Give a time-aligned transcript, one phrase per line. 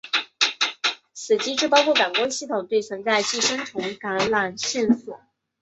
[1.13, 5.19] 此机制包括感官系统对存在寄生虫感染线索。